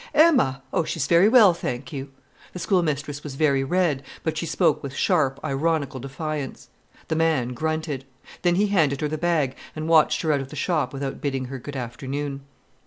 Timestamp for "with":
4.81-4.95